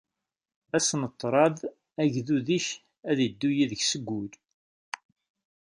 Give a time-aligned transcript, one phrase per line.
[0.77, 1.57] Ass n ṭṭrad,
[2.01, 2.67] agdud-ik
[3.09, 4.31] ad iddu yid-k seg wul.